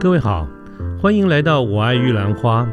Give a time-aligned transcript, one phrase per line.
[0.00, 0.48] 各位好，
[0.98, 2.66] 欢迎来到我爱玉兰花。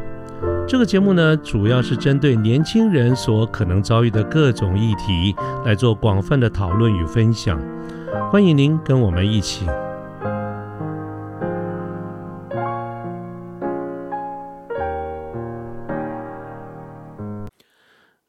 [0.65, 5.35] 这个节目呢，主要是针对年轻人所可能遭遇的各种议题
[5.66, 7.61] 来做广泛的讨论与分享。
[8.31, 9.66] 欢迎您跟我们一起。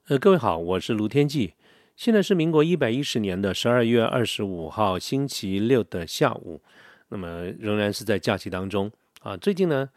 [0.09, 1.55] 呃，各位好，我是卢天记。
[1.95, 6.61] 现在是民国一百一十年的十二月二十五号星期六的下午。
[7.09, 8.91] 那么仍然是在假期当中
[9.21, 9.37] 啊。
[9.37, 9.89] 最近呢，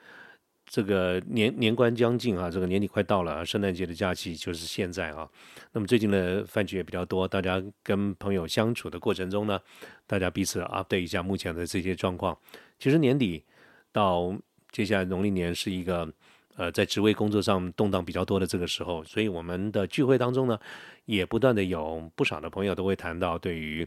[0.66, 5.30] 这个年年关将近啊，这个年底快到了，圣诞节的假期就是现在啊。
[5.74, 9.60] 那么最近的饭局也比较多，大家跟朋友相处的过程中呢，
[10.08, 12.38] 大家彼此 update 一下目前的这些状况。
[12.80, 13.44] 其实年底
[13.92, 14.34] 到
[14.72, 16.10] 接下来农历年是一个
[16.56, 20.58] 呃在职位工作上动荡比较多的这个时候，所以我们的聚会当中呢，
[21.06, 23.86] 也不断的有不少的朋友都会谈到对于。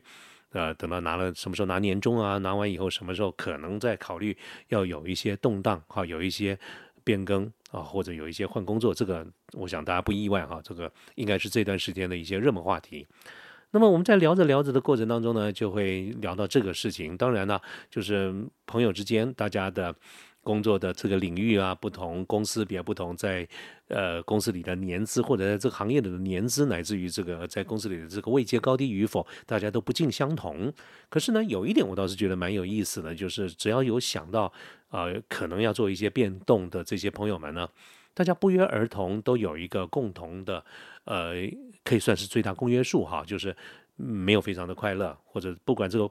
[0.54, 2.38] 呃，等到拿了什么时候拿年终啊？
[2.38, 4.34] 拿完以后什么时候可能再考虑
[4.68, 6.58] 要有一些动荡哈，有一些
[7.04, 13.06] 变更啊，或者有一些换工作，这个我想大家不意外哈，这个应该是这段时间的一些热门话题。
[13.72, 17.16] 那么我们在聊着聊着的过程当中呢，就会聊到这个事情。
[17.16, 17.60] 当然呢，
[17.90, 18.32] 就是
[18.64, 19.94] 朋友之间大家的。
[20.44, 23.48] 工作的这个领域啊，不同公司比较不同，在
[23.88, 30.72] 呃公司里的年资或者在这个行业里的年资，乃至于这个在公司里的这个位阶高低与否，大家都不尽相同。
[31.08, 34.52] 可是呢，有一点我倒是觉得蛮有意思的，就是只要有想到
[34.90, 37.68] 呃可能要做一些变动的这些朋友们呢，
[38.12, 40.64] 大家不约而同都有一个共同的
[41.04, 41.32] 呃，
[41.82, 43.56] 可以算是最大公约数哈，就是
[43.96, 46.08] 没有非常的快乐，或者不管这个。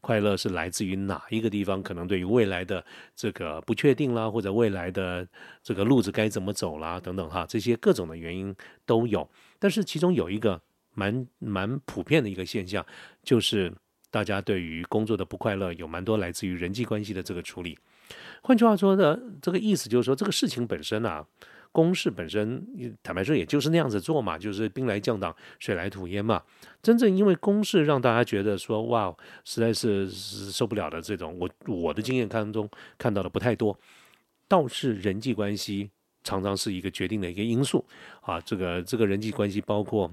[0.00, 1.82] 快乐是来自于哪一个地方？
[1.82, 5.26] 可能对于未来的这个不确定啦，或者未来的
[5.62, 9.28] 这个路子该怎么走啦，等等哈，这些各种的原因都有。
[9.58, 10.60] 但是其中有一个
[10.94, 12.84] 蛮蛮普遍的一个现象，
[13.22, 13.72] 就是
[14.10, 17.78] 大家对于工作的不快乐有蛮多来自于人际关系的这个处理。
[18.42, 21.26] 换句话说的这个意思就是说，这个事情本身啊。
[21.72, 22.66] 公事本身，
[23.02, 26.42] 坦白说，也就是那样子做嘛，就是兵来将挡，水来土掩嘛。
[26.82, 29.14] 真正因为公事让大家觉得说，哇，
[29.44, 33.78] 实在是受不了的这种，我我的经验当中看到的不太多。
[34.48, 35.90] 倒是人际关系
[36.24, 37.84] 常常是一个决定的一个因素
[38.22, 38.40] 啊。
[38.40, 40.10] 这个这个人际关系包括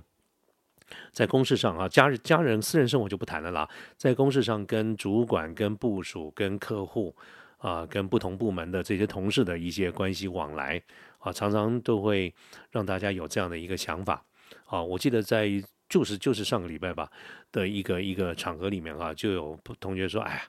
[1.14, 3.68] 在公事上啊，家人家人私人生活就不谈了啦。
[3.98, 7.16] 在公事上，跟主管、跟部署、跟客户
[7.58, 10.82] 啊，跟不同部门的这些同事的一些关系往来。
[11.26, 12.32] 啊，常常都会
[12.70, 14.24] 让大家有这样的一个想法。
[14.68, 15.50] 啊，我记得在
[15.90, 17.12] 就是就是上个礼拜吧
[17.52, 20.42] 的一个一个场合里面啊，就有同学说：“哎呀，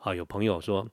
[0.00, 0.84] 啊，有朋友说，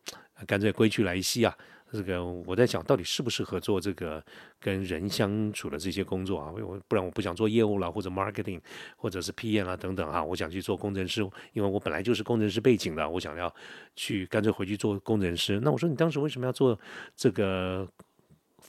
[0.45, 1.57] 干脆归去来兮啊。”
[1.91, 4.23] 这个我在想到底适不适合做这个
[4.59, 6.51] 跟人相处的这些工作啊？
[6.51, 8.59] 我不然我不想做业务了，或者 marketing，
[8.95, 11.21] 或者是 PM 啊等等啊，我想去做工程师，
[11.53, 13.51] 因为我本来就是工程师背景的，我想要
[13.95, 15.59] 去干脆回去做工程师。
[15.59, 16.79] 那我说你当时为什么要做
[17.15, 17.87] 这个？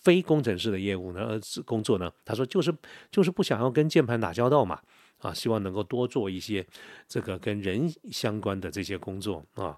[0.02, 2.12] 非工程师的业务呢，工作呢？
[2.24, 2.74] 他说就是
[3.10, 4.78] 就是不想要跟键盘打交道嘛，
[5.18, 6.66] 啊，希望能够多做一些
[7.08, 9.74] 这个跟人相关的这些工作啊。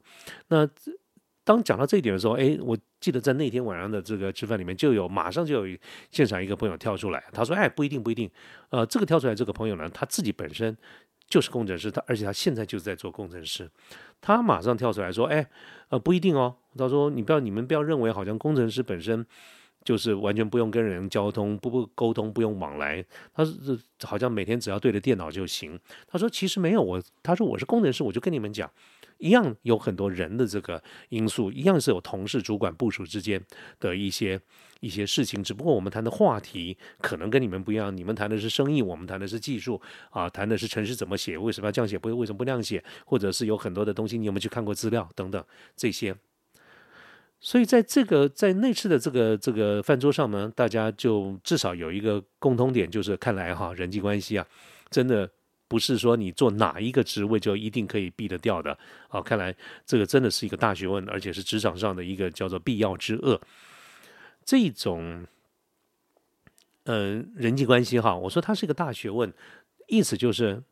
[0.48, 0.68] 那
[1.44, 5.78] 当讲到这一点的时候，哎，我记得在那天晚上的这个吃饭里面，就有马上就有
[6.10, 8.28] 现场一个朋友跳出来，他说：“哎，不一定，不一定。”
[8.70, 10.76] 呃，这个跳出来这个朋友呢，他自己本身
[11.28, 13.70] 就是工程师，他而且他现在就是在做工程师，
[14.20, 15.48] 他马上跳出来说：“哎，
[15.90, 19.24] 呃，不一定哦。”他说：“你不要，你们不要认为好像工程师本身。”
[19.86, 23.02] 就是完全不用跟人交通，不不沟通，不用往来。
[23.32, 25.78] 他是好像每天只要对着电脑就行。
[26.08, 28.68] 他说其实没有我，他说我是工程师，我就跟你们讲，
[29.18, 33.40] 一样有很多人的这个因素，一样是有同事、主管、部署之间
[33.78, 34.40] 的一些
[34.80, 35.40] 一些事情。
[35.40, 39.80] 只不过我们谈的话题可能跟你们不一样，你们谈的是生意，我们谈的是技术
[40.10, 45.44] 啊，谈的是程式怎么写，为什么要这样写，不为什么不那样写，或者是有很多的东西你有没有去看过资料等等
[45.76, 46.16] 这些。
[47.46, 54.44] 所以在这个在那次的这个这个饭桌上呢，大家就至少有一个共通点，就是看来哈人际关系啊，
[54.90, 55.30] 真的
[55.68, 58.76] 不是说你做哪一个职位就一定可以避得掉的
[59.06, 59.22] 啊。
[59.22, 59.54] 看来
[59.84, 63.40] 这个真的是一个大学问，而且是职场上的一个叫做必要之恶。
[64.44, 65.24] 这种
[66.86, 69.32] 嗯人际关系哈，我说它是一个大学问，
[69.86, 70.64] 意思就是。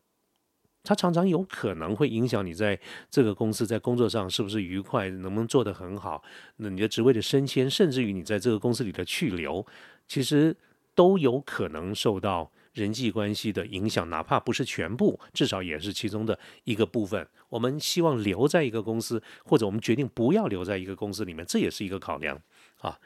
[0.85, 2.79] 它常常有可能会影响你在
[3.09, 6.23] 这个公司在工作上是不是愉快，能不能做得很好。
[6.57, 9.65] 那你的职位的升迁，甚至于你在这个公司里的去留，
[10.07, 10.55] 其实
[10.93, 17.27] 都有可能受到人际关系的影响，哪怕不是全部，至少也是其中的一个部分。
[17.49, 22.39] 我们希望留在一个公司，或者我们决定不要留在一个公司里面，这也是一个考量
[22.79, 22.99] 啊。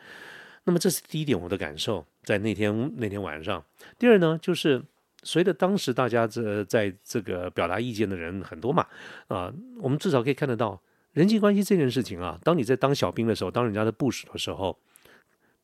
[0.66, 3.64] 那么这是第一点，我的感受在那天那天晚上。
[3.98, 4.84] 第二呢，就是。
[5.24, 8.86] 随着当时大家这在这个表达意见的人很多嘛，
[9.28, 10.82] 啊，我们至少可以看得到，
[11.14, 14.78] 人际关系这件事情啊，当你在当小兵的时候，当人家的部署的时候。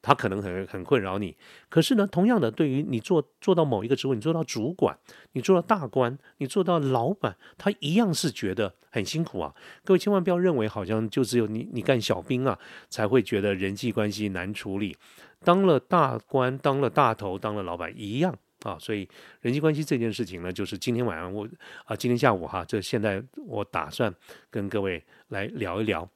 [0.08, 1.36] 他可能很很困扰你，
[1.68, 4.96] 可是呢，同样的，对于你做做到某一个职位，你做到主管，
[5.32, 9.56] 你做到大官，你做到老板，他一样是觉得很辛苦啊。
[9.84, 14.96] 各位千万不要认为好像就只有你你干小兵啊才会觉得人际关系难处理，
[15.44, 18.78] 当了大官，当了大头，当了老板一样啊。
[18.80, 19.08] 所以
[19.42, 21.48] 人际关系这件事情呢，就是今天晚上我
[21.86, 24.14] 啊，今天下午哈，这现在我打算
[24.50, 26.10] 跟各位来聊一聊。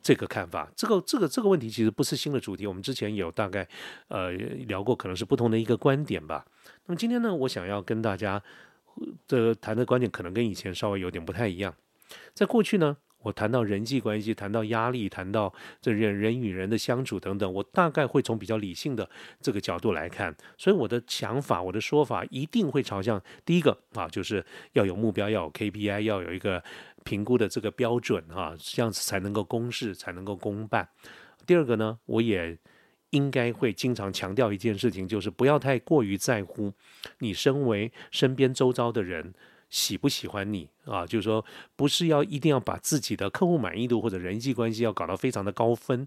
[0.00, 3.68] 这个看法，这个这个这个问题其实不是新的主题，我们之前有大概
[4.08, 6.46] 呃聊过，可能是不同的一个观点吧。
[6.86, 8.42] 那么今天呢，我想要跟大家
[9.28, 11.74] 的谈的观点，可能跟以前稍微有点不太一样。
[12.32, 12.96] 在过去呢。
[13.22, 19.08] 我谈到人际关系，谈到压力，谈到这人人与人的相处等等，我大概会从比较理性的
[19.40, 26.62] 这个角度来看，所以我的想法，我的说法一定会朝向第一个啊，就是要有目标，要有 KPI，要有一个
[27.04, 30.88] 评估的这个标准啊，这样子才能够公事，才能够公办。
[31.46, 32.58] 第二个呢，我也
[33.10, 36.72] 应该会经常强调一件事情，就是不要太过于在乎
[37.18, 39.32] 你身为身边周遭的人。
[39.72, 41.06] 喜不喜欢你啊？
[41.06, 41.42] 就是说，
[41.74, 46.06] 不是要一定要把自己的客户满意度或者人际关系要搞到非常的高分。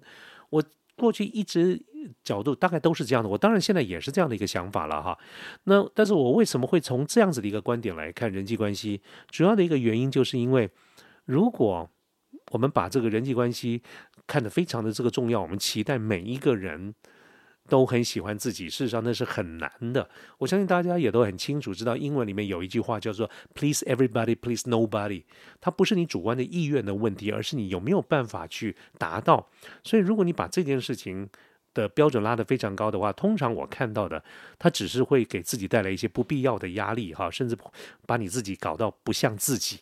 [0.52, 0.64] 我
[0.96, 1.82] 过去一直
[2.24, 5.18] 角度大概都是这样的，我当然现在也是这样的一个想法了哈。
[5.64, 9.02] 那但是我为什么会从这样子的一个观点来看人际关系？
[9.30, 10.70] 主要的一个原因就是因为，
[11.26, 11.90] 如果
[12.52, 13.82] 我们把这个人际关系
[14.28, 16.94] 看得非常的这个重要，我们期待每一个人。
[17.68, 20.08] 都很喜欢自己，事实上那是很难的。
[20.38, 25.24] 我相信大家也都很清楚，知道英文里面有一句话叫做 “please everybody, please nobody”。
[25.60, 29.50] 它不是你主观的意愿的问题，而是你有没有办法去达到。
[29.84, 31.28] 所以，如果你把这件事情
[31.74, 34.24] 的标准拉得非常高的话，通常我看到的，
[34.60, 37.58] 它只是会给自己带来一些不必要的压力，哈，甚至
[38.06, 39.80] 把你自己搞到不像自己。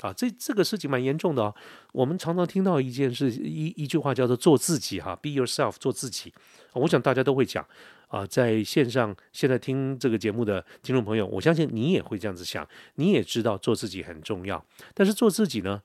[0.00, 1.54] 啊，这这个事情蛮严重的哦。
[1.92, 6.32] 我们常常听到一件事，一一句话叫做“做自己”哈，“be yourself”，做自己。
[6.74, 7.66] 我想大家都会讲
[8.06, 14.64] 啊，在线上现在听这个节目的听众朋友，我相信你也会这样子想，你也知道做自己很重要，
[14.94, 15.82] 但是做自己呢，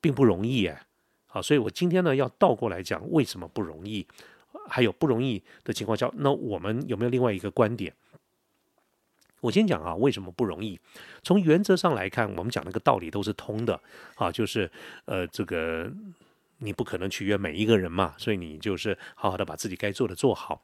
[0.00, 0.86] 并不容易哎。
[1.26, 4.06] 好，所以我今天呢要倒过来讲，为什么不容易？
[4.68, 7.92] 还有不容易的情况下，那我们有没有另外一个观点？
[9.46, 10.78] 我先讲啊，为什么不容易？
[11.22, 13.80] 从原则上来看，我们讲那个道理都是通的
[14.16, 14.68] 啊，就是
[15.04, 15.88] 呃，这个
[16.58, 20.62] 你不可能取悦每一个人嘛，所以你就是好好的把自己该做的做好。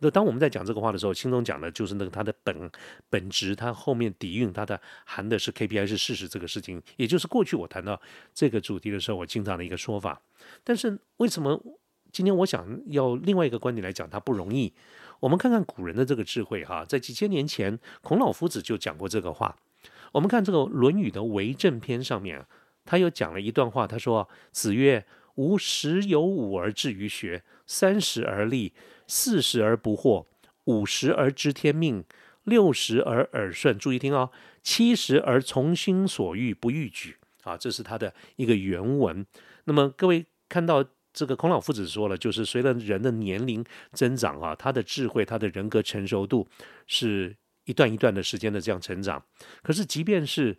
[0.00, 2.70] 那当我们在讲这个话的时候，心中讲的就是那个它的本
[3.08, 7.98] 本质，它后面底蕴，它的含的是 KPI 是事实这个事情，也就是过去我谈到
[8.34, 10.20] 这个主题的时候，我经常的一个说法。
[10.64, 11.62] 但是为什么
[12.12, 14.72] 今天我想要另外一个观点来讲，它不容易？
[15.20, 19.56] 我们看看古人的这个智慧哈，在几千年前，孔老夫子就讲过这个话。
[20.12, 22.46] 我们看这个《论语》的为政篇上面，
[22.84, 25.04] 他又讲了一段话，他说：“子曰：
[25.36, 28.72] 吾十有五而志于学，三十而立，
[29.06, 30.26] 四十而不惑，
[30.64, 32.04] 五十而知天命，
[32.44, 33.78] 六十而耳顺。
[33.78, 34.30] 注意听哦，
[34.62, 39.24] 七十而从心所欲不逾矩。”啊，这是他的一个原文。
[39.64, 40.84] 那么各位看到。
[41.16, 46.46] 这个孔老夫子说了，就是随着人的年龄增长啊，他的智慧、他的人格成熟度
[46.86, 47.34] 是
[47.64, 49.24] 一段一段的时间的这样成长。
[49.62, 50.54] 可是，即便是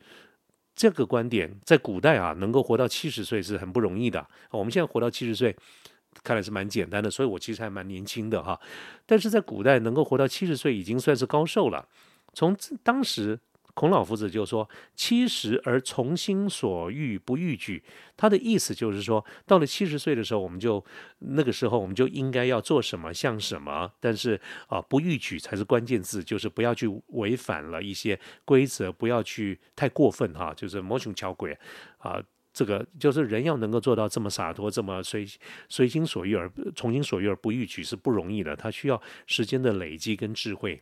[0.75, 4.27] 这个观点，在古代啊，能够活到七十岁是很不容易的。
[4.49, 5.55] 我们现在活到七十岁，
[6.23, 8.59] 看来是蛮简单的，所以我其实还蛮年轻的哈。
[9.05, 11.87] 但是在古代，能够活到七十岁已经算是高寿了。
[12.33, 13.39] 从当时。
[13.77, 14.67] 孔老夫子就说
[14.97, 17.83] ：“七十而从心所欲不逾矩。”
[18.17, 20.83] 他的意思就是说，到了七十岁的时候，我们就
[21.19, 31.55] 那个时候我们就应该要做什么像什么，但是啊，不逾矩才是关键字，就是不要去违反了一些规则，不要去太过分哈，就是魔穷巧鬼
[31.99, 32.19] 啊。
[32.57, 35.23] 这个就是人要能够做到这么洒脱，这么随
[35.69, 40.81] 随心所欲而从心所欲而不逾矩是不容易的，他需要时间的累积跟智慧。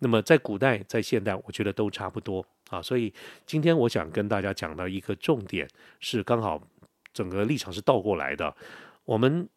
[0.00, 2.82] 那么在古代，在现代，我觉得都差不多啊。
[2.82, 3.14] 所以
[3.46, 5.68] 今天我想跟大家讲到一个重点，
[6.00, 6.60] 是刚好
[7.12, 8.52] 整个立场是倒过来的。
[9.04, 9.48] 我们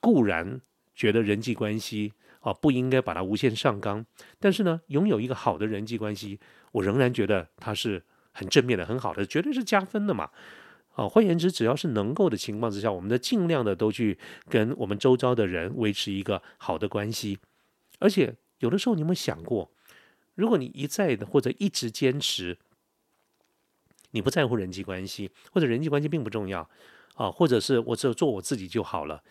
[0.00, 0.60] 固然
[0.96, 4.04] 觉得人际关系啊不应该把它无限上纲，
[4.40, 6.40] 但是呢，拥有一个好的人际关系，
[6.72, 10.30] 我仍然觉得它是很正面的、很好的，绝对是加分的嘛。
[10.94, 14.18] 啊，换言之，只要是能够的情况之下，我们的尽量的都去
[14.48, 17.38] 跟我们周遭的人维持一个好的关系，
[17.98, 18.36] 而且。
[18.60, 19.72] 有的时候，你有没有想过，
[20.34, 22.58] 如果你一再的或者一直坚持，
[24.10, 26.68] 你不在乎人际关系，或者人际关系并不重要
[27.14, 29.24] 啊，或者是我只有做我自己就好了。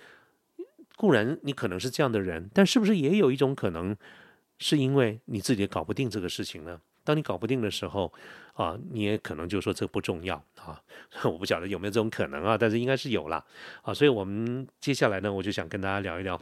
[0.97, 3.95] 固然你可能是这样的人，但是不是也有一种可能，
[4.57, 6.81] 是因为你自己搞不定这个事情呢？
[7.09, 8.13] 当你搞不定的时候，
[8.53, 10.79] 啊，你也可能就说这不重要啊。
[11.25, 13.43] 我不晓得有没有这种可能啊，但是应该是有了。
[13.81, 13.91] 啊。
[13.91, 16.39] 所以我们接下来呢，我就想跟大家聊一聊。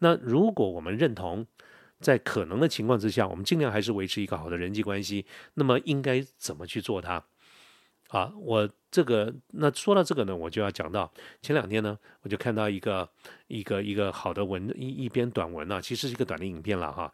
[0.00, 1.46] 那如果我们认同，
[1.98, 7.24] 在可能的情况之下，我们尽量还是维持一个好的人际关系，那么应该怎么去做它？
[8.08, 13.08] 啊，我这个那说到这个呢，我就要讲到前两天呢，我就看到一个
[13.46, 17.10] 一个一个好的文一一篇短文啊，其实是一个短的影片了哈。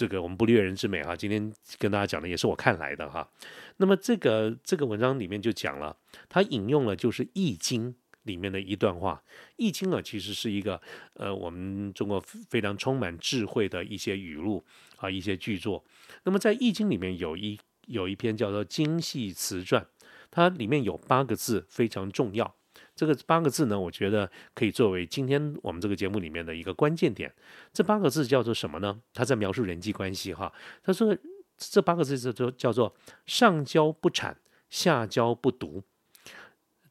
[0.00, 3.28] 这个我们不略人之美啊，今天跟大家讲的也是我看来的哈。
[3.76, 5.94] 那么这个这个文章里面就讲了，
[6.26, 7.92] 他引用了就是《易经》
[8.22, 9.22] 里面的一段话，
[9.56, 10.80] 《易经》啊其实是一个
[11.12, 14.64] 呃我们中国非常充满智慧的一些语录
[14.96, 15.84] 啊一些巨作。
[16.22, 17.60] 那么在《易经》里面有一。
[17.86, 19.82] 有一篇叫做《精细词传》，
[20.30, 22.54] 它里面有八个字非常重要。
[23.00, 27.34] 这个八个字呢，我觉得可以作为今天我们这个节目里面的一个关键点。
[27.72, 29.00] 这八个字叫做什么呢？
[29.14, 30.52] 他在描述人际关系哈。
[30.82, 31.16] 他说
[31.56, 34.34] 这八个字叫做叫做上交不谄，
[34.68, 35.82] 下交不独。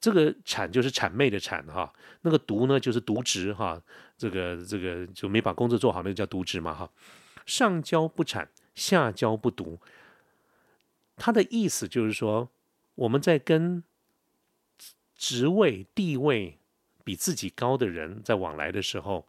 [0.01, 3.79] 这个谄就是谄媚的谄哈，那个独呢就是渎职哈。
[4.17, 6.89] 这个这个就没把工作做好，那个叫渎职嘛哈。
[7.45, 9.79] 上交不谄，下交不独。
[11.15, 12.49] 他的意思就是说，
[12.95, 13.83] 我们在跟
[15.19, 16.57] 职位、地位
[17.03, 19.27] 比自己高的人在往来的时候，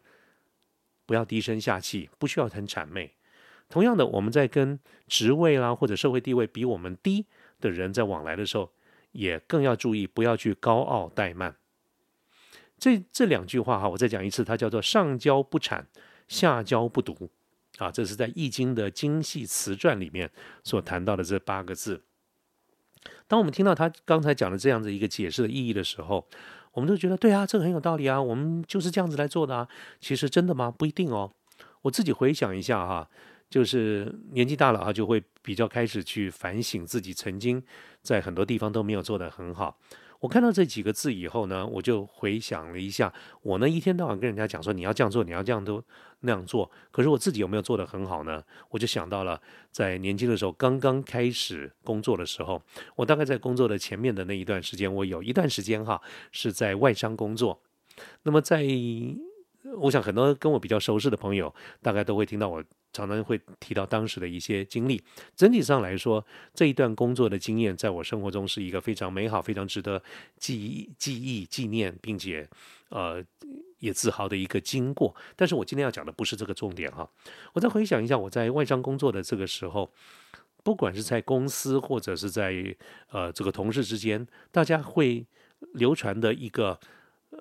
[1.05, 3.13] 不要低声下气，不需要很谄媚。
[3.69, 4.79] 同样的，我们在跟
[5.09, 7.27] 职位啦或者社会地位比我们低
[7.61, 8.71] 的人在往来的时候，
[9.11, 11.57] 也更要注意，不要去高傲怠慢。
[12.79, 15.85] 这这两句话哈，我再讲一次，它叫做“上交不谄，
[16.29, 17.29] 下交不读”。
[17.79, 20.31] 啊，这是在《易经》的精细词传里面
[20.63, 22.01] 所谈到的这八个字。
[23.31, 26.27] 当我们听到他刚才讲的这样子一个解释的意义的时候，
[26.73, 29.69] 我们就觉得对啊，这个很有道理啊，我们就是这样子来做的啊。
[30.01, 30.69] 其实真的吗？
[30.69, 31.31] 不一定哦。
[31.83, 33.09] 我自己回想一下哈，
[33.49, 37.63] 就是年纪大了啊，就会比较开始去反省自己曾经
[38.03, 39.79] 在很多地方都没有做得很好。
[40.21, 43.13] 我看到这几个字以后呢，我就回想了一下，
[43.43, 45.83] 我呢一天到晚跟人家讲说你要这样做，你要这样都
[46.21, 48.43] 那样做，可是我自己有没有做得很好呢？
[48.69, 49.41] 我就想到了
[49.73, 52.63] 在年轻的时候，刚刚开始工作的时候，
[52.95, 56.01] 我大概在工作的前面的那一段时间，我有一段时间哈
[56.31, 57.61] 是在外商工作，
[58.23, 58.65] 那么在。
[59.77, 65.03] 我想很多跟我比较熟识的朋友，大概都会听到我常常会提到当时的一些经历。
[65.37, 70.03] 整体上来说，这一段工作的经验，在我生活中是一个非常美好、非常值得
[70.39, 72.49] 记忆、记忆、纪念，并且
[72.89, 73.25] 呃
[73.79, 75.15] 也自豪的一个经过。
[75.37, 77.09] 但是我今天要讲的不是这个重点哈。
[77.53, 79.91] 我再回想一下，我在外商工作的这个时候，
[80.63, 82.77] 不管是在公司或者是在
[83.11, 85.25] 呃这个同事之间，大家会
[85.75, 86.79] 流传的一个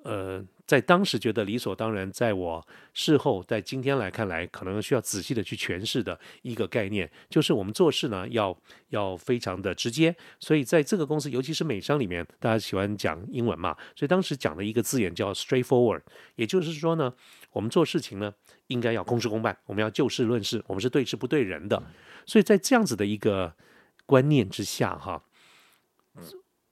[0.04, 0.44] 呃。
[0.70, 8.56] 在当时觉得理所当然，在我事后在今天来看来，可能需要仔细的去诠释的一个概念，就是我们做事呢要
[8.90, 10.14] 要非常的直接。
[10.38, 16.02] 所以在这个公司，尤其是美商里面，大家喜欢讲英文嘛，所以当时讲的一个字眼叫 straightforward，
[16.36, 17.12] 也就是说呢，
[17.50, 18.32] 我们做事情呢
[18.68, 21.82] 应该要公事公办，我们要就事论事，我们是对事不对人的。
[22.24, 23.52] 所以在这样子的一个
[24.06, 25.24] 观念之下，哈。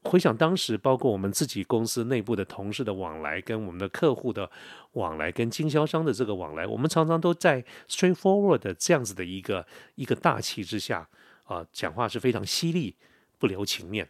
[0.08, 4.50] 回想当时，包括我们自己公司内部的同事的往来，跟我们的客户的
[4.92, 11.06] 往来，跟经销商的这个往来，我们常常都在 straightforward 的这样子的一个一个大气之下
[11.44, 12.96] 啊，讲话是非常犀利，
[13.38, 14.08] 不留情面。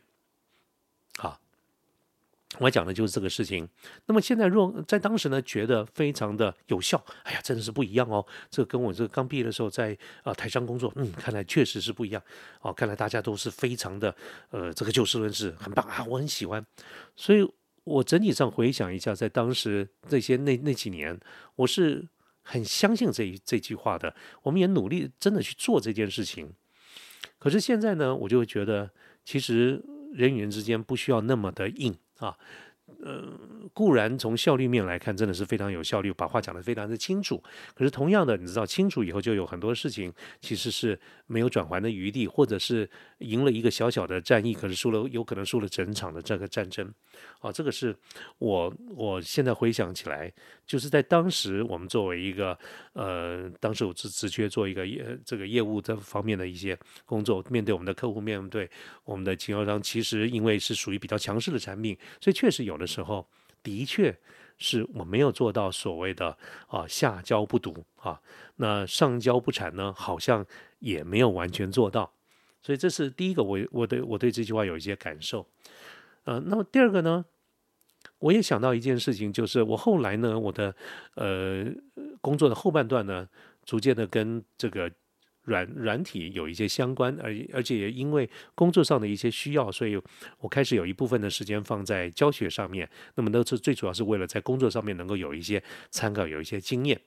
[2.60, 3.68] 我讲的就是这个事情。
[4.06, 7.04] 那么现在若在当时呢，觉得非常的有效。
[7.24, 8.24] 哎呀，真的是不一样哦。
[8.48, 12.22] 这跟我这个刚毕业的时候在啊台商工作，嗯，看来确实是不一样。
[12.62, 14.14] 哦，看来大家都是非常的
[14.50, 16.64] 呃，这个就事论事，很棒啊，我很喜欢。
[17.14, 17.46] 所以
[17.84, 21.20] 我整体上回想一下，在当时这些那那几年，
[21.54, 22.08] 我是
[22.40, 24.16] 很相信这一这句话的。
[24.42, 26.54] 我们也努力真的去做这件事情。
[27.38, 28.90] 可是现在呢，我就会觉得，
[29.22, 31.94] 其实人与人之间不需要那么的硬。
[32.18, 32.36] 啊，
[33.02, 33.22] 呃，
[33.72, 37.42] 固然从效率面来看，真的是非常有效率，把话讲得非常的清楚。
[37.74, 46.92] 可是同样的，你知道，清楚以后就有很多事情其实是没有转圜的余地，或者是赢了一个小小的战役，可是输了，有可能输了整场的这个战争。
[47.40, 47.94] 啊，这个是
[48.38, 50.32] 我我现在回想起来，
[50.68, 52.56] 就是在当时我们作为一个
[52.92, 58.70] 呃，当时我只只缺做一个业这个业务这方面的一些工作，面对我们的客户，面对
[59.04, 63.26] 我们的经销商，其实因为是属于比较强势的产品，所以确实有的时候
[63.62, 64.14] 的确
[64.58, 68.20] 是我没有做到所谓的啊下交不堵啊，
[68.56, 70.44] 那上交不产呢，好像
[70.80, 72.12] 也没有完全做到，
[72.60, 75.48] 所以这是第一个，我我对我对这句话有一些感受。
[76.24, 77.24] 呃，那么第二个呢，
[78.18, 80.74] 我也想到一件事情，就是我后来呢，我的
[81.14, 81.66] 呃
[82.20, 83.28] 工作的后半段呢，
[83.64, 84.90] 逐渐的跟这个
[85.42, 90.00] 软软体有一些相关，而而且也因为工作上的一些需要，所以
[90.40, 92.88] 我开始有一部分的时间放在教学上面。
[93.14, 97.00] 那么，那是最主要是为了在工作上面能够有一些参考，有一些经验。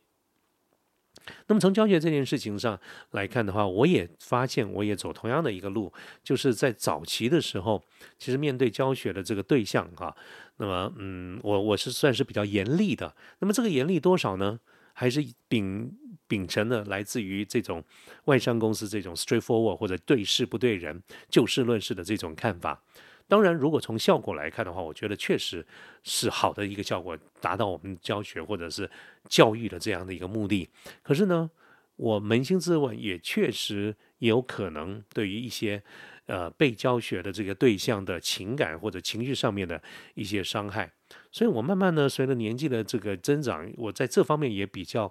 [1.48, 2.80] 那么从教学这件事情上
[3.12, 5.92] 来看的话，我也发现我也走同样的一个路，
[6.24, 7.84] 就是在早期的时候，
[8.18, 10.16] 其实面对教学的这个对象哈，
[10.58, 13.16] 那么嗯，我我是算是比较严厉的。
[13.40, 14.60] 那么这个严厉多少呢？
[14.94, 15.90] 还是秉
[16.28, 17.82] 秉承了来自于这种
[18.26, 22.84] 外商公司这种 straightforward 或者对事不对人、就事论事的这种看法。
[23.32, 25.66] 当然，如果从效果来看的话，我觉得确实
[26.04, 28.92] 是好的一个效果，达到我们教学或者是
[29.30, 30.68] 教育的这样的一个目的。
[31.02, 31.50] 可是呢，
[31.96, 35.82] 我扪心自问，也确实有可能对于一些
[36.26, 39.82] 呃被教学的这个对象的情感或者情绪上面的
[40.16, 40.92] 一些伤害。
[41.32, 45.10] 所以我慢慢的随着年纪的这个增长，我在这方面也比较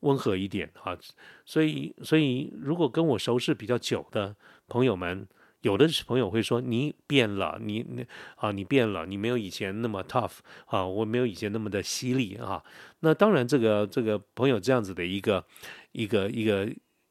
[0.00, 0.98] 温和一点哈。
[1.46, 4.34] 所以，所以如果跟我熟识比较久的
[4.66, 5.28] 朋友们，
[5.62, 8.04] 有的朋友会说你变了，你你
[8.36, 12.62] 啊，你变了，你没有以前那么 tough 啊，我没有以前那么的犀利啊。
[13.00, 15.44] 那当然，这个这个朋友这样子的一个
[15.92, 16.68] 一个一个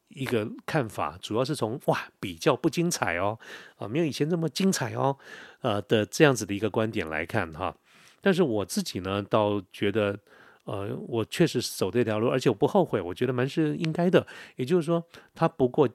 [0.10, 3.40] 一个看法，主要是从哇比较不精彩哦
[3.78, 5.18] 啊，没有以前那么精彩哦
[5.62, 7.76] 呃的这样子的一个观点来看哈。
[8.20, 10.20] 但是我自己呢，倒觉得
[10.66, 14.28] 呃，我确实是走这条路，而且我不后悔，我觉得蛮是应该的。
[14.58, 15.02] 也就是说，
[15.34, 15.88] 他不过。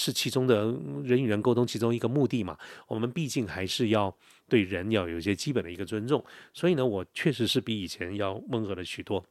[0.00, 0.64] 是其中的
[1.04, 2.56] 人与人沟通其中一个目的嘛？
[2.88, 4.16] 我们毕竟还是要
[4.48, 9.22] 对人要有一些基本的一个尊重，所以呢，我确实是比以前要温和了许多。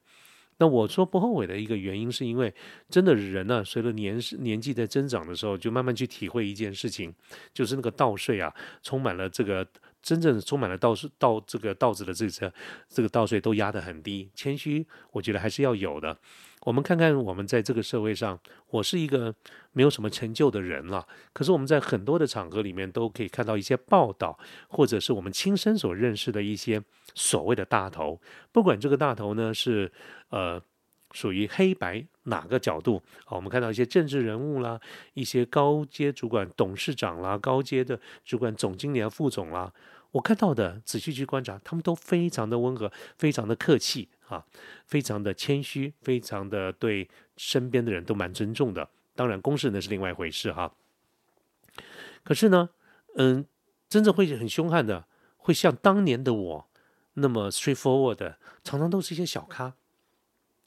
[0.60, 2.54] 那我说不后悔的一个原因，是因为
[2.88, 7.12] 真的人呢，随着年年纪在增长的时候，就慢慢去体会一件事情，
[7.52, 9.66] 就是那个稻穗啊，充满了这个
[10.02, 12.54] 真正充满了稻税稻这个稻子的这个
[12.88, 16.18] 这个稻税都压得很低，谦虚，我觉得还是要有的。
[16.64, 18.38] 我们看看，我们在这个社会上，
[18.70, 19.34] 我是一个
[19.72, 21.08] 没有什么成就的人了。
[21.32, 26.84] 可是我们在很多的场合里面都可以看到一些报道，或者是我们亲身所认识的一些
[27.16, 28.20] 所谓的大头。
[28.52, 29.90] 不管这个大头呢是
[30.30, 30.62] 呃
[31.12, 34.80] 属于黑白哪个角度啊，我们看到一些政治人物啦，
[35.14, 39.74] 一些高阶主管、董事长啦，高阶的主管、总经理、副总啦，
[40.12, 44.10] 我看到的仔细去观察，他们都非常的温和，非常的客气。
[44.30, 44.46] 啊，
[44.86, 48.88] 非常的谦虚，非常的对身边的人都蛮尊重的。
[49.16, 50.72] 当然，公事那是另外一回事哈。
[52.24, 52.70] 可是呢，
[53.16, 53.44] 嗯，
[53.90, 56.70] 真正会很凶悍的，会像当年的我
[57.16, 59.74] 那么 straightforward 的，常常都是一些小咖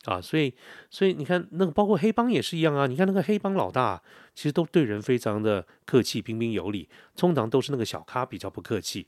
[0.04, 0.20] 啊。
[0.20, 0.52] 所以，
[0.90, 2.86] 所以你看，那个包括黑帮也是一样啊。
[2.86, 4.02] 你看那个黑帮老大，
[4.34, 9.06] 其实都对人非常的客气、彬彬有礼，通常都是那个小咖比较不客气。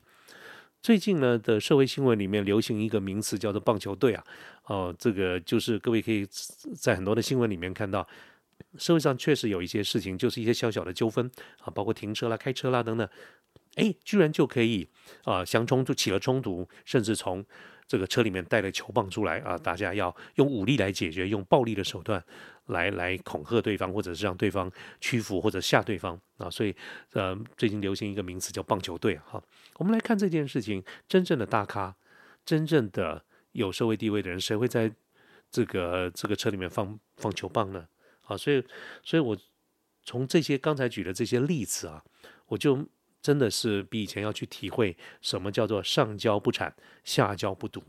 [0.81, 4.23] 最近呢的社会新闻里面流行一个名词叫做棒球队啊，
[4.65, 6.23] 哦，这个就是各位可以
[6.77, 8.07] 在很多的新闻里面看到，
[8.77, 11.31] 社会上确实有一些事情，就是一些小小的纠纷
[11.61, 13.09] 啊，包括停车啦、开车啦等等，
[13.77, 14.87] 哎，居然就可以
[15.23, 17.43] 啊，相冲突起了冲突，甚至从
[17.87, 22.23] 这个车里面带了球棒出来啊，大家要用武力来解决，用暴力的手段。
[22.69, 26.75] 来来恐吓对方，或者是让对方屈服或者吓对方啊，所以
[27.13, 29.39] 呃，最近流行一个名词叫棒球队哈。
[29.75, 31.95] 我们来看这件事情，真正的大咖，
[32.43, 34.91] 真正的有社会地位的人，谁会在
[35.51, 37.87] 这个这个车里面放放球棒呢？
[38.23, 38.63] 啊，所以
[39.03, 39.37] 所以我
[40.03, 42.03] 从这些刚才举的这些例子啊，
[42.47, 42.83] 我就
[43.25, 47.81] 真的是比以前要去体会什么叫做上交不产，下交不堵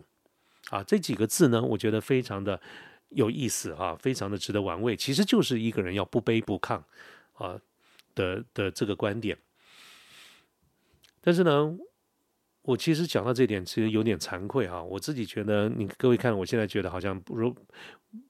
[0.70, 2.59] 啊，这几个字呢，我觉得非常的。
[3.11, 4.96] 有意思啊，非常的值得玩味。
[4.96, 6.83] 其实就是一个人要不卑不亢
[7.35, 7.59] 啊
[8.16, 9.38] 的的这个观点。
[11.20, 11.79] 但是呢，
[12.66, 14.83] 我其实讲到这点，其实有点惭愧啊。
[14.83, 17.55] 我自己觉得，你各位看，我现在觉得好像不如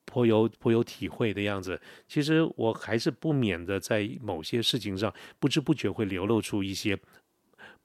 [0.04, 1.80] 颇有颇有体会的样子。
[2.06, 6.98] 其实我还是不免的在某些事情上，不知不觉会流露出一些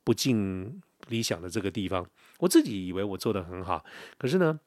[0.04, 2.06] 不尽理想的这个地方。
[2.40, 3.86] 我自己以为我做的很好，
[4.18, 4.60] 可是呢。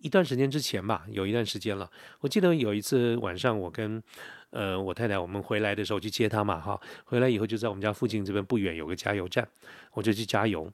[0.00, 1.90] 一段时间之前吧，有一段时间了。
[2.20, 4.02] 我记得有一次晚上，我跟
[4.54, 9.46] 呃我太太我们回来的时候去接她嘛，哈，回来以后就在我们家附近这边不远有个加油站，
[9.92, 10.70] 我就去加油。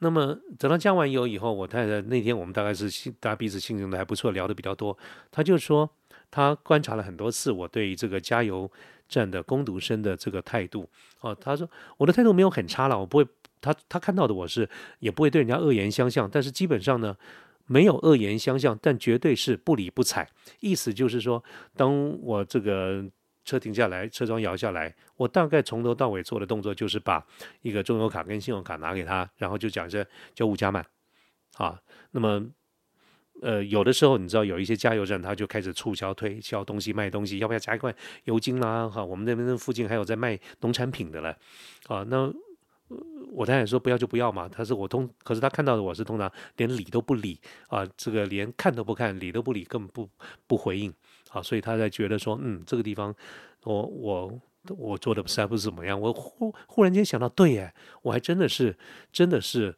[0.00, 4.96] 那么等到加完油以后，我太太那天我们大概是大家彼此心情的还不错，聊的比较多。
[5.32, 5.88] 她就说
[6.30, 8.70] 她观察了很多次我对这个加油
[9.08, 10.86] 站的工读生的这个态度。
[11.20, 13.26] 哦，她说我的态度没有很差了，我不会，
[13.62, 17.16] 她她看到的我是也不会对人家恶言相向，但是基本上呢。
[17.66, 20.28] 没有恶言相向，但绝对是不理不睬。
[20.60, 21.42] 意思就是说，
[21.76, 23.04] 当我这个
[23.44, 27.24] 车停下来，车窗摇下来，我大概从头到尾做的动作就是把
[27.62, 30.84] 一个中油卡跟信用卡拿给他，然后就讲着叫吴家满
[31.56, 31.80] 啊。
[32.12, 32.46] 那么，
[33.42, 38.88] 呃，有的时候你知道有一些加油站，他就开始促销推销东西卖东西，要不要加一块油精啦？
[38.88, 41.36] 哈，我们那边那附近还有在卖农产品的了，
[41.88, 42.32] 啊，那
[43.32, 44.48] 我太太说不要就不要嘛。
[44.48, 50.08] 他说我通，可是他看到的我是通常连理都不理啊，这个连看都不看，理都不理，根本不
[50.46, 50.92] 不回应
[51.30, 53.14] 啊，所以他在觉得说，嗯，这个地方
[53.64, 54.40] 我我
[54.76, 56.00] 我做的实在不是怎么样。
[56.00, 58.76] 我忽忽然间想到，对耶，我还真的是
[59.12, 59.74] 真的是。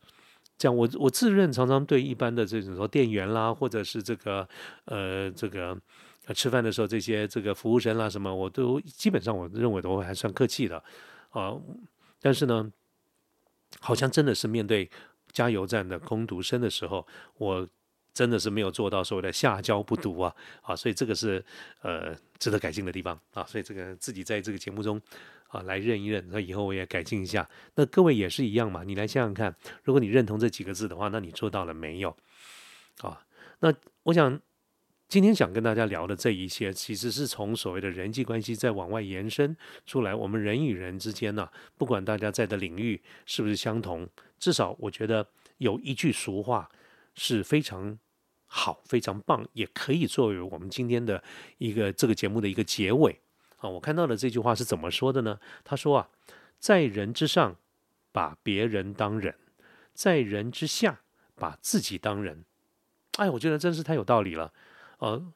[0.58, 4.48] 这样，我我自认常常对一般的这种说店员啦，或者是这个
[4.86, 5.78] 呃这个
[6.34, 10.82] 吃饭的时候这些这个服务生啦什么，我都基本上我认为都还算客气的
[11.28, 11.54] 啊。
[12.22, 12.72] 但是呢，
[13.80, 14.90] 好像真的是面对
[15.32, 17.06] 加油站的工读生的时候，
[17.38, 17.68] 我
[18.12, 21.44] 真的是没有做到所谓的下焦不读啊啊，所以这个是
[21.82, 23.44] 呃值得改进的地方啊。
[23.44, 25.00] 所以这个自己在这个节目中。
[25.48, 27.48] 啊，来认一认，那以后我也改进一下。
[27.76, 32.10] 那各位也是一样嘛，你来想想看，如果你认同这几个字的话，那你做到了没有？
[33.00, 33.24] 啊，
[33.60, 34.40] 那我想
[35.08, 40.12] 今天想跟大家聊的这一些，其实是从所谓的人际关系再往外延伸出来。
[40.12, 44.08] 我们人与人之间呢，不管大家在的领域是不是相同，
[44.40, 46.68] 至少我觉得有一句俗话
[47.14, 47.96] 是非常
[48.46, 51.22] 好、非常棒，也可以作为我们今天的
[51.58, 53.20] 一个这个节目的一个结尾。
[53.58, 55.38] 啊，我看到的这句话是怎么说的呢？
[55.62, 56.08] 他说啊，
[56.58, 57.56] 在人之上，
[58.10, 59.32] 把别人当人；
[59.94, 61.02] 在人之下，
[61.36, 62.44] 把自己当人。
[63.18, 64.52] 哎，我觉得真是太有道理了。
[64.98, 65.32] 呃，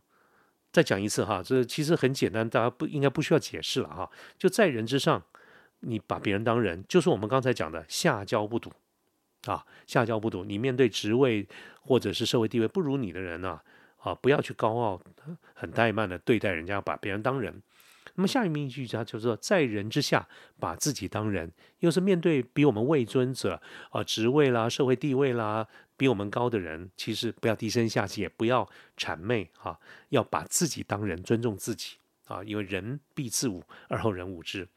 [0.72, 4.10] 再讲一次哈，这其实很简单，大家不应该不需要解释了哈。
[4.38, 5.22] 就在人之上，
[5.80, 8.72] 你把别人当人，就是我们刚才讲的下交不赌
[9.46, 10.44] 啊，下交不赌。
[10.44, 11.46] 你面对职位
[11.80, 13.60] 或者是社会地位不如你的人呢，
[13.98, 15.00] 啊，不要去高傲、
[15.54, 17.62] 很怠慢的对待人家，把别人当人。
[18.14, 31.96] 那么下面一句他就是说，在人之下，把自己当人，又是面对比我们位尊者啊，职位啦、社会地位啦，比我们高的人，其实不要低声下气，也不要谄媚啊，要把自己当人，尊重自己
[32.26, 34.68] 啊，因为人必自侮，而后人侮之，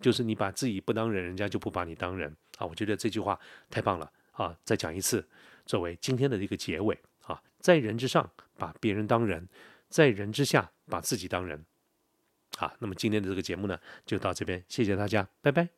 [0.00, 2.66] 就是你把自己不当人，人家就不把你当人啊。
[2.66, 3.38] 我觉得这句话
[3.70, 4.56] 太棒了啊！
[4.64, 5.26] 再讲一次，
[5.66, 9.42] 作为今天的一个结尾啊，在人之上，把别人当人；
[9.88, 11.64] 在人之下，把自己当人。
[12.56, 15.77] 好，那么今天的这个节目呢，就到这边，谢谢大家，拜拜。